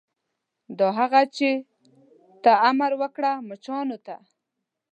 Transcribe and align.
هغه 0.99 1.21
دا 1.25 1.31
چې 1.35 1.49
ته 2.43 2.51
امر 2.69 2.91
وکړه 3.01 3.31
مچانو 3.49 3.97
ته. 4.05 4.15